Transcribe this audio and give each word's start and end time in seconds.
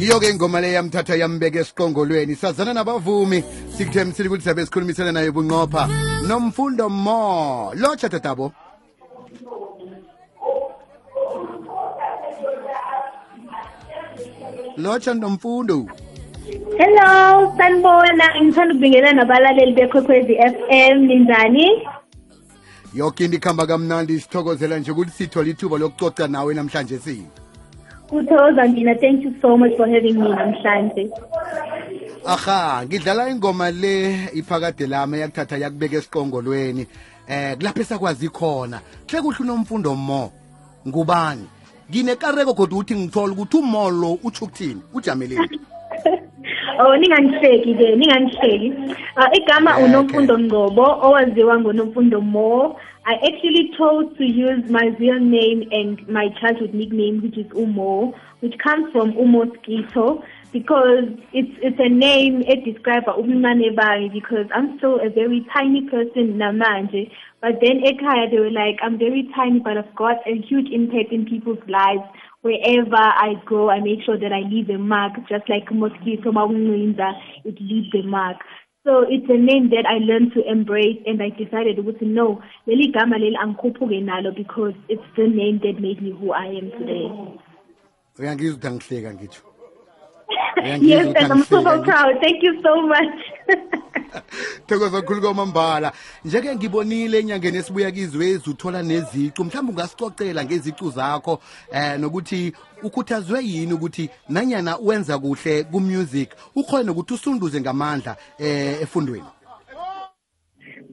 ngiyo-ke 0.00 0.30
ingoma 0.30 0.60
le 0.60 0.72
yamthatha 0.72 1.16
yambeka 1.16 1.60
esiqongolweni. 1.60 2.34
Sazana 2.34 2.72
nabavumi. 2.72 3.44
Sikuthemisile 3.76 4.28
ukuthi 4.28 4.44
sabe 4.44 4.64
sikhulumisana 4.64 5.12
naye 5.12 5.30
bunqopha. 5.30 5.88
Nomfundo 6.26 6.88
mo. 6.88 7.72
Lotsha 7.74 8.08
tatabo 8.08 8.52
lotsha 14.78 15.12
nomfundo. 15.14 15.86
Hello, 16.78 17.52
sanibona. 17.56 18.24
Ngithanda 18.40 18.72
ukubingelela 18.72 19.12
nabalaleli 19.12 19.72
bekwekwezi 19.76 20.34
FM. 20.34 20.96
Ninjani? 21.08 21.86
yoke 22.94 23.24
into 23.24 23.36
ikuhamba 23.36 23.66
kamnandi. 23.66 24.20
Sithokozela 24.20 24.78
nje 24.78 24.90
ukuthi 24.90 25.10
sithole 25.10 25.50
ithuba 25.50 25.78
lokucoca 25.78 26.26
nawe 26.28 26.54
namhlanje 26.54 26.98
sini 26.98 27.28
Uthoza 28.12 28.66
mina. 28.72 28.94
Thank 28.94 29.22
you 29.24 29.34
so 29.40 29.56
much 29.56 29.76
for 29.76 29.86
having 29.88 30.14
me 30.14 30.28
namhlanje. 30.28 31.10
aha 32.26 32.84
ngidlala 32.84 33.30
ingoma 33.30 33.70
le 33.70 34.28
iphakade 34.34 34.86
lami 34.86 35.20
yakuthatha 35.20 35.56
yakubeka 35.56 35.96
esiqongolweni 35.96 36.86
eh 37.28 37.56
kulapho 37.56 37.80
esakwazi 37.80 38.28
khona 38.28 38.80
hle 39.08 39.22
kuhle 39.22 39.40
unomfundo 39.40 39.94
mo 39.94 40.32
ngubani 40.88 41.46
nginekareko 41.90 42.54
kodwa 42.54 42.78
ukuthi 42.78 42.94
ngithola 42.94 43.32
ukuthi 43.32 43.56
umolo 43.56 44.18
utsho 44.22 44.44
ukuthini 44.44 44.82
ujameleni 44.94 45.60
Oh 46.80 46.96
ningangihleki 46.96 47.76
ke, 47.76 47.96
ningangihleki. 47.96 48.72
Uh, 49.16 49.28
igama 49.36 49.78
unomfundo 49.78 50.38
Ngcobo 50.38 50.86
owaziwa 51.02 51.60
ngonomfundo 51.60 52.20
Mo. 52.20 52.76
I 53.06 53.14
actually 53.14 53.72
chose 53.78 54.14
to 54.18 54.24
use 54.24 54.70
my 54.70 54.94
real 54.98 55.18
name 55.18 55.68
and 55.72 56.06
my 56.08 56.28
childhood 56.40 56.74
nickname 56.74 57.22
which 57.22 57.38
is 57.38 57.46
Umo, 57.52 58.12
which 58.40 58.58
comes 58.58 58.92
from 58.92 59.12
Umoskito 59.12 60.22
because 60.52 61.08
it's 61.32 61.52
it's 61.62 61.78
a 61.78 61.88
name 61.88 62.42
it 62.42 62.64
describes 62.64 63.06
bami 63.06 64.12
because 64.12 64.46
I'm 64.54 64.76
still 64.78 65.00
a 65.00 65.08
very 65.08 65.46
tiny 65.52 65.88
person 65.88 66.34
namanje. 66.36 67.10
But 67.40 67.60
then 67.62 67.80
ekhaya 67.80 68.30
they 68.30 68.38
were 68.38 68.50
like 68.50 68.78
I'm 68.82 68.98
very 68.98 69.28
tiny 69.34 69.60
but 69.60 69.78
I've 69.78 69.94
got 69.96 70.18
a 70.26 70.36
huge 70.36 70.68
impact 70.70 71.10
in 71.10 71.24
people's 71.24 71.64
lives. 71.68 72.04
Wherever 72.42 72.96
I 72.96 73.34
go, 73.46 73.70
I 73.70 73.80
make 73.80 74.02
sure 74.04 74.18
that 74.18 74.32
I 74.32 74.48
leave 74.48 74.70
a 74.70 74.78
mark, 74.78 75.12
just 75.28 75.48
like 75.50 75.70
mosquito, 75.70 76.30
it 76.30 77.60
leaves 77.60 77.94
a 77.94 78.02
mark. 78.06 78.38
So 78.82 79.04
it's 79.06 79.28
a 79.28 79.36
name 79.36 79.68
that 79.70 79.84
I 79.84 79.98
learned 79.98 80.32
to 80.32 80.40
embrace 80.48 80.96
and 81.04 81.22
I 81.22 81.28
decided 81.28 81.76
to 81.76 82.04
no, 82.06 82.40
leli 82.66 82.92
gama 82.92 83.16
leli 83.16 83.36
angikhuphuke 83.36 84.00
nalo 84.02 84.34
because 84.34 84.72
it's 84.88 85.04
the 85.16 85.28
name 85.28 85.60
that 85.62 85.80
made 85.80 86.00
me 86.00 86.12
who 86.12 86.32
I 86.32 86.46
am 86.46 86.70
today. 86.78 87.10
uyangizwa 88.18 88.56
ukuthi 88.56 88.66
angihleka 88.66 89.14
ngitsho 89.14 89.42
yes, 90.80 91.14
and 91.16 91.32
I'm 91.32 91.44
so 91.44 91.62
proud. 91.62 92.20
Thank 92.20 92.42
you 92.42 92.62
so 92.62 92.86
much. 92.86 93.16
thokoza 94.66 95.00
kakhulu 95.00 95.20
kwamambala 95.20 95.92
njeke 96.24 96.54
ngibonile 96.54 97.18
enyangeni 97.18 97.58
esibuya 97.58 97.90
kizwezi 97.90 98.50
uthola 98.50 98.82
nezicu 98.82 99.44
mhlawumbe 99.44 99.72
ungasicocela 99.72 100.44
ngezicu 100.44 100.90
zakho 100.90 101.40
eh 101.72 101.98
nokuthi 101.98 102.52
ukhuthazwe 102.82 103.44
yini 103.44 103.72
ukuthi 103.72 104.10
nanyana 104.28 104.76
wenza 104.76 105.18
kuhle 105.18 105.64
ku-music 105.64 106.30
ukhona 106.56 106.92
ukuthi 106.92 107.14
usunduze 107.14 107.60
ngamandla 107.60 108.16
eh 108.38 108.82
efundweni 108.82 109.30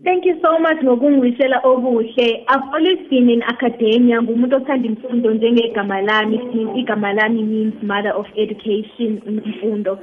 Thank 0.04 0.26
you 0.26 0.40
so 0.42 0.59
much 0.59 0.80
ngokungishela 0.84 1.62
okuhle. 1.64 2.46
I've 2.48 2.70
always 2.74 3.09
been 3.09 3.30
in 3.30 3.44
academia 3.44 4.22
ngumuntu 4.22 4.56
othanda 4.56 4.88
imfundo 4.88 5.34
njengegama 5.34 6.02
lami. 6.02 6.40
Igama 6.76 7.14
lami 7.14 7.44
means 7.44 7.84
mother 7.84 8.14
of 8.16 8.28
education 8.36 9.22
imfundo. 9.26 10.00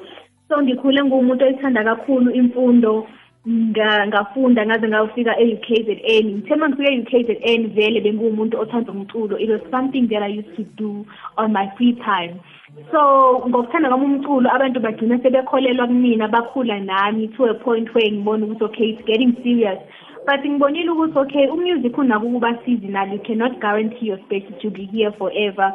So 0.49 0.63
ngikhule 0.63 1.05
ngumuntu 1.05 1.45
oyithanda 1.45 1.85
kakhulu 1.85 2.31
imfundo. 2.31 3.07
Nga 3.49 4.07
ngafunda 4.07 4.67
ngaze 4.67 4.89
ngafika 4.89 5.39
e-UKZN. 5.41 6.27
Ngithe 6.35 6.55
mangifika 6.57 6.93
e-UKZN 6.93 7.63
vele 7.75 8.01
bengumuntu 8.01 8.61
othanda 8.61 8.93
umculo. 8.93 9.39
It 9.39 9.51
was 9.51 9.61
something 9.71 10.09
that 10.09 10.23
I 10.23 10.29
used 10.29 10.57
to 10.57 10.65
do 10.65 11.07
on 11.37 11.53
my 11.53 11.71
free 11.77 11.93
time. 11.93 12.41
So 12.91 13.45
ngokuthanda 13.49 13.89
kwami 13.89 14.05
umculo 14.05 14.51
abantu 14.51 14.81
bagcina 14.81 15.19
sebekholelwa 15.19 15.87
kumina 15.87 16.29
bakhula 16.29 16.81
nami 16.81 17.29
to 17.29 17.45
a 17.45 17.55
point 17.55 17.95
where 17.95 18.11
ngibona 18.11 18.47
ukuthi 18.47 18.65
okay 18.65 18.89
it's 18.91 19.05
getting 19.07 19.33
serious 19.45 19.79
but 20.27 20.41
ngibonile 20.45 20.91
ukuthi 20.91 21.19
okay 21.19 21.47
umusic 21.49 21.99
unako 21.99 22.27
ukuba 22.27 22.59
seasonal 22.65 23.13
you 23.13 23.19
cannot 23.19 23.61
guarantee 23.61 24.07
your 24.07 24.19
space 24.27 24.45
to 24.61 24.71
be 24.71 24.85
here 24.87 25.13
forever 25.13 25.73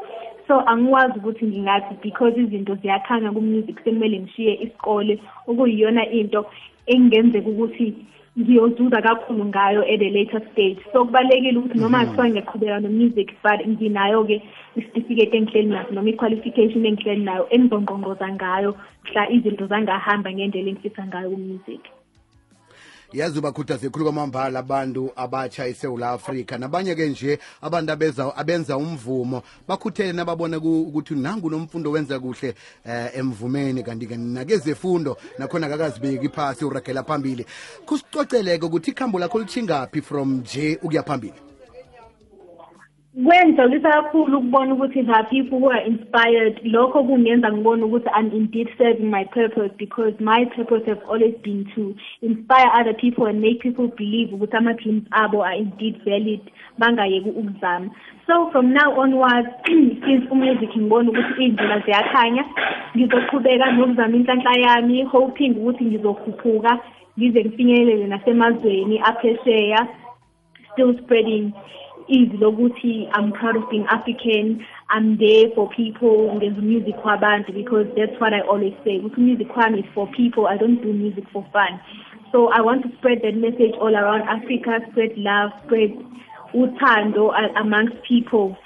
so 0.49 0.59
angikwazi 0.65 1.19
ukuthi 1.19 1.45
ngingathi 1.45 1.93
because 2.01 2.33
izinto 2.41 2.75
ziyakhanga 2.75 3.31
kumusic 3.31 3.77
sekumele 3.83 4.19
ngishiye 4.19 4.53
isikole 4.65 5.19
okuyiyona 5.47 6.09
into 6.09 6.45
engenzeka 6.87 7.49
ukuthi 7.49 7.93
ngiyozuza 8.39 9.01
kakhulu 9.01 9.45
ngayo 9.45 9.81
at 9.83 10.01
a 10.01 10.09
later 10.09 10.41
stage. 10.51 10.79
So 10.91 11.05
kubalekile 11.05 11.57
ukuthi 11.59 11.77
noma 11.77 12.05
kuthiwa 12.05 12.29
ngiyaqhubeka 12.29 12.79
no-music 12.79 13.29
but 13.43 13.59
nginayo-ke 13.67 14.41
isitifiketi 14.75 15.37
engihleli 15.37 15.69
naso 15.69 15.91
noma 15.93 16.09
i-qualification 16.09 16.85
engihleli 16.85 17.23
nayo 17.23 17.47
engizongqongqoza 17.53 18.27
ngayo 18.33 18.71
mhla 19.05 19.29
izinto 19.29 19.67
zangahamba 19.67 20.33
ngendlela 20.33 20.69
engifisa 20.69 21.07
ngayo 21.07 21.29
ku-music. 21.29 21.81
Yazi 23.13 23.39
ubakhuthaze 23.39 23.89
khulu 23.89 24.05
kwamambala 24.05 24.59
abantu 24.59 25.11
abatsha 25.15 25.67
esewula 25.67 26.09
afrika 26.09 26.57
nabanye-ke 26.57 27.09
nje 27.09 27.39
abantu 27.61 27.91
abeza, 27.91 28.35
abenza 28.35 28.77
umvumo. 28.77 29.43
Bakhuthele 29.67 30.13
nababona 30.13 30.57
ukuthi 30.57 31.15
nangu 31.15 31.49
nomfundo 31.49 31.91
wenza 31.91 32.19
kuhle 32.19 32.55
eh, 32.85 33.11
emvumeni. 33.15 33.83
Kanti-ke 33.83 34.17
nakezefundo 34.17 35.17
nakhona 35.37 35.69
kakazibeki 35.69 36.29
phasi 36.29 36.65
uragela 36.65 37.03
phambili. 37.03 37.45
Kusicoceleke 37.85 38.65
ukuthi 38.65 38.91
ikhambo 38.91 39.19
lakho 39.19 39.39
lithingaphi 39.39 40.01
from 40.01 40.33
nje 40.33 40.79
ukuya 40.83 41.03
phambili 41.03 41.48
Kwenzolisa 43.25 43.89
kakhulu 43.89 44.37
ukubona 44.37 44.73
ukuthi 44.73 45.03
there 45.03 45.15
are 45.15 45.29
people 45.29 45.59
who 45.59 45.69
are 45.69 45.83
inspired. 45.85 46.61
Lokho 46.63 47.03
kungenza 47.03 47.51
ngibone 47.51 47.83
ukuthi 47.83 48.09
I'm 48.15 48.31
indeed 48.31 48.69
serving 48.77 49.11
my 49.11 49.25
purpose 49.25 49.71
because 49.77 50.13
my 50.19 50.45
purpose 50.55 50.83
has 50.87 50.97
always 51.09 51.35
been 51.43 51.65
to 51.75 51.95
inspire 52.21 52.71
other 52.79 52.93
people 52.93 53.25
and 53.25 53.41
make 53.41 53.59
people 53.59 53.87
believe 53.87 54.31
ukuthi 54.31 54.57
ama 54.57 54.73
dreams 54.73 55.03
abo 55.11 55.43
are 55.43 55.57
indeed 55.57 55.99
valid 56.05 56.39
bangayeki 56.79 57.29
ukuzama. 57.29 57.89
So 58.25 58.51
from 58.51 58.71
now 58.73 58.95
onwards 58.95 59.49
since 60.05 60.23
umusic 60.31 60.71
ngibona 60.77 61.09
ukuthi 61.11 61.45
indlela 61.45 61.79
ziyakhanya 61.79 62.45
ngizoqhubeka 62.95 63.71
nokuzama 63.71 64.15
inhlanhla 64.15 64.53
yami 64.59 65.03
hoping 65.03 65.51
ukuthi 65.59 65.85
ngizokhuphuka 65.85 66.79
ngize 67.17 67.39
ngifinyelele 67.45 68.07
nasemazweni 68.07 69.01
aphesheya 69.03 69.87
still 70.71 70.97
spreading 71.03 71.51
izwi 72.09 72.37
lokuthi 72.37 73.09
I'm 73.13 73.31
proud 73.31 73.55
of 73.55 73.69
being 73.69 73.85
African. 73.87 74.65
I'm 74.89 75.17
there 75.17 75.49
for 75.55 75.69
people 75.69 76.29
ngenza 76.35 76.61
music 76.61 76.95
kwabantu 76.97 77.53
because 77.53 77.87
that's 77.95 78.19
what 78.19 78.33
I 78.33 78.41
always 78.41 78.73
say. 78.83 78.99
Ukuthi 78.99 79.17
music 79.17 79.47
kwami 79.49 79.79
is 79.79 79.89
for 79.93 80.07
people. 80.07 80.47
I 80.47 80.57
don't 80.57 80.81
do 80.81 80.91
music 80.91 81.25
for 81.31 81.45
fun. 81.53 81.79
So 82.31 82.49
I 82.49 82.61
want 82.61 82.83
to 82.83 82.89
spread 82.97 83.21
that 83.23 83.35
message 83.35 83.73
all 83.79 83.95
around 83.95 84.23
Africa, 84.23 84.79
spread 84.91 85.17
love, 85.17 85.51
spread 85.65 85.91
uthando 86.53 87.31
amongst 87.55 88.01
people. 88.03 88.57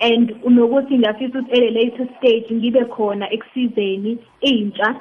And 0.00 0.30
unokuthi 0.42 0.98
ngiyafisa 0.98 1.38
ukuthi 1.38 1.52
at 1.52 1.62
a 1.62 1.70
later 1.70 2.08
stage 2.18 2.46
ngibe 2.50 2.84
khona 2.84 3.30
ekusizeni 3.30 4.18
intsha 4.40 5.00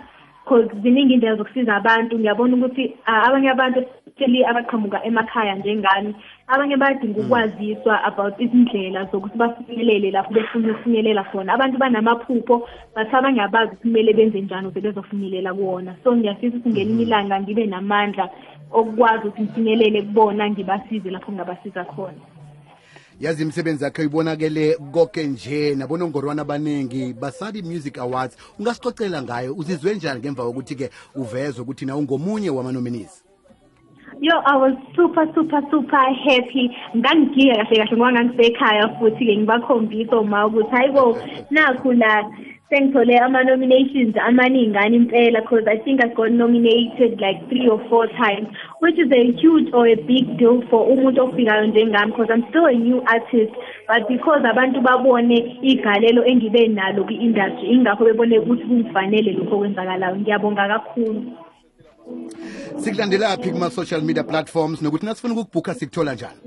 because 0.52 0.82
ziningi 0.84 1.14
indlela 1.14 1.36
zokusiza 1.36 1.76
abantu. 1.76 2.20
Ngiyabona 2.20 2.56
ukuthi 2.56 2.94
ah, 3.06 3.24
abanye 3.28 3.50
abantu 3.50 3.80
especially 3.80 4.46
abaqhamuka 4.46 5.04
emakhaya 5.04 5.56
njengami 5.56 6.16
abanye 6.48 6.78
bayadinga 6.78 7.20
ukwaziswa 7.20 8.04
about 8.04 8.40
izindlela 8.40 9.06
zokuthi 9.06 9.38
bafinyelele 9.38 10.12
lapho 10.12 10.34
befuna 10.34 10.72
ukufinyelela 10.72 11.24
khona. 11.24 11.54
Abantu 11.54 11.78
banamaphupho 11.78 12.68
but 12.96 13.14
abanye 13.14 13.42
abazi 13.42 13.72
ukuthi 13.72 13.82
kumele 13.82 14.14
benze 14.14 14.42
njani 14.42 14.68
ukuze 14.68 14.82
bezofinyelela 14.82 15.54
kuwona. 15.54 15.96
So 16.04 16.16
ngiyafisa 16.16 16.58
ukuthi 16.58 16.70
ngelinye 16.70 17.04
ilanga 17.04 17.42
ngibe 17.42 17.66
namandla 17.66 18.30
okukwazi 18.72 19.28
ukuthi 19.28 19.42
ngifinyelele 19.42 20.02
kubona 20.02 20.50
ngibasize 20.50 21.10
lapho 21.10 21.32
ngingabasiza 21.32 21.84
khona. 21.84 22.41
Yazi 23.22 23.44
imisebenzi 23.44 23.84
yakhe 23.84 24.04
ibonakele 24.04 24.78
konke 24.92 25.24
nje 25.24 25.76
nabonongorwana 25.76 26.42
abaningi 26.42 27.14
basadi 27.14 27.62
music 27.62 27.98
awards 27.98 28.38
ungasicocela 28.60 29.22
ngayo 29.22 29.54
uzizwe 29.54 29.96
njani 29.96 30.20
ngemva 30.20 30.44
kokuthi-ke 30.44 30.90
uvezwe 31.16 31.62
ukuthi 31.62 31.86
na 31.86 31.98
ungomunye 31.98 32.50
wamanominees 32.50 33.24
Yo, 34.22 34.34
I 34.46 34.56
was 34.56 34.76
super 34.96 35.26
super 35.34 35.62
super 35.72 36.06
happy. 36.26 36.70
ngangigile 36.98 37.56
kahle 37.56 37.78
kahle 37.78 37.98
ngoba 37.98 38.12
ngangisekhaya 38.12 38.90
futhi 39.00 39.26
ke 39.26 39.38
ngibakhombisa 39.38 40.20
uma 40.20 40.46
ukuthi 40.46 40.72
hayi 40.72 40.92
bo 40.92 41.18
nakhu 41.52 41.94
la 41.94 42.30
sengithole 42.72 43.20
ama-nominations 43.20 44.16
amaningana 44.16 44.96
impela 44.96 45.42
because 45.42 45.68
I 45.68 45.78
think 45.84 46.00
I 46.04 46.08
got 46.08 46.32
nominated 46.32 47.20
like 47.20 47.50
three 47.50 47.68
or 47.68 47.84
four 47.90 48.08
times 48.08 48.48
which 48.80 48.98
is 48.98 49.12
a 49.12 49.24
huge 49.42 49.68
or 49.74 49.88
a 49.88 49.96
big 49.96 50.38
deal 50.40 50.64
for 50.70 50.88
umuntu 50.88 51.22
ofikayo 51.22 51.68
njengami 51.68 52.12
because 52.12 52.32
I'm 52.32 52.46
still 52.50 52.66
a 52.66 52.74
new 52.74 53.04
artist 53.06 53.52
but 53.88 54.08
because 54.08 54.42
abantu 54.46 54.82
babone 54.82 55.60
igalelo 55.62 56.26
engibe 56.26 56.68
nalo 56.68 57.04
kwi-industry 57.04 57.68
ingakho 57.70 58.06
bebone 58.06 58.40
ukuthi 58.40 58.64
kungifanele 58.64 59.32
lokho 59.34 59.56
okwenzakalayo. 59.56 60.16
Ngiyabonga 60.16 60.68
kakhulu. 60.68 61.22
Sikulandela 62.78 63.38
phi 63.38 63.52
kuma-social 63.52 64.02
media 64.02 64.24
platforms 64.24 64.82
nokuthi 64.82 65.06
nasifuna 65.06 65.34
ukukubhukha 65.34 65.74
sikuthola 65.74 66.14
njani? 66.14 66.40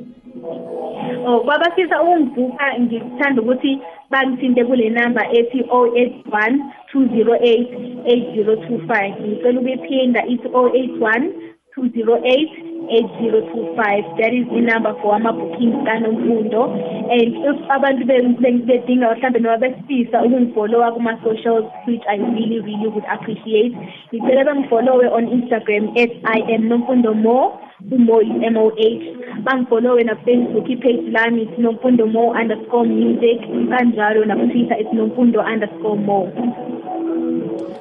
Oh 1.27 1.41
kwabafisa 1.41 2.03
ukungibhuka 2.03 2.65
ngikuthanda 2.81 3.43
ukuthi 3.43 3.81
bangithinte 4.11 4.65
kule 4.65 4.91
number 4.91 5.25
ethi 5.39 5.61
081 5.61 6.59
208 6.93 7.67
8025 8.05 9.15
ngicela 9.27 9.61
ukuyiphinda 9.61 10.27
ithi 10.27 10.49
081 10.49 11.33
208 11.77 12.49
8025 12.85 14.19
that 14.21 14.33
is 14.33 14.47
the 14.55 14.61
number 14.61 14.93
for 15.03 15.15
ama-bookings 15.17 15.75
kanomfundo. 15.89 16.63
And 17.11 17.33
if 17.49 17.57
abantu 17.77 18.05
be- 18.07 18.37
be- 18.43 18.65
bedinga 18.69 19.09
mhlawumbe 19.15 19.41
noma 19.41 19.57
besifisa 19.59 20.23
ukungifolowa 20.23 20.93
kuma-socials 20.93 21.65
which 21.87 22.03
i 22.09 22.17
really 22.17 22.61
really 22.61 22.89
would 22.89 23.05
appreciate 23.15 23.73
ngicela 24.13 24.45
bengifolowe 24.45 25.09
on 25.09 25.29
instagram 25.33 25.89
at 25.97 26.11
i 26.25 26.55
am 26.55 26.69
nomfundo 26.69 27.15
more 27.15 27.53
umo 27.91 28.21
is 28.23 28.29
m 28.53 28.57
o 28.57 28.73
h 28.77 29.03
bangifolowe 29.45 30.05
nafacebook 30.05 30.71
ipage 30.71 31.11
lami 31.11 31.49
sinomfundo 31.57 32.07
mo 32.07 32.13
more 32.13 32.41
underscore 32.41 32.89
music 32.89 33.41
kanjalo 33.71 34.25
nakutwitter 34.25 34.81
ithi 34.81 34.97
nomfundo 34.97 35.41
underscore 35.41 36.01
more 36.01 36.33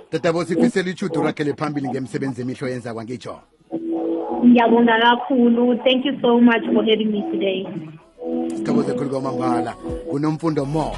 tatabo 0.09 0.45
sifisela 0.45 0.89
ichudo 0.89 1.23
rakhe 1.23 1.53
phambili 1.53 1.89
ngemsebenzi 1.89 2.41
emihlo 2.41 2.67
yenza 2.67 2.93
kwangitsho 2.93 3.39
ngiyabonga 4.45 4.99
kakhulu. 4.99 5.77
Thank 5.83 6.05
you 6.05 6.19
so 6.21 6.39
much 6.39 6.63
for 6.73 6.83
having 6.83 7.11
me 7.11 7.21
today. 7.31 7.67
Sithokoze 8.55 8.93
khulu 8.93 9.09
kwamambala 9.09 9.73
kunomfundo 10.09 10.65
more 10.65 10.97